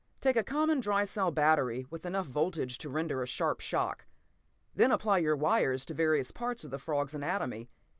[0.19, 4.07] "Take a common dry cell battery with enough voltage to render a sharp shock.
[4.73, 7.69] Then apply your wires to various parts of the frog's anatomy.